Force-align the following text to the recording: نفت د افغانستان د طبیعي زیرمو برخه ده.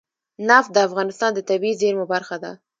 نفت 0.49 0.69
د 0.73 0.77
افغانستان 0.87 1.31
د 1.33 1.39
طبیعي 1.49 1.79
زیرمو 1.81 2.05
برخه 2.13 2.35
ده. 2.43 2.51